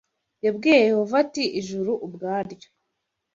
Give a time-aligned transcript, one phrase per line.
[0.45, 2.69] Yabwiye Yehova ati ijuru ubwaryo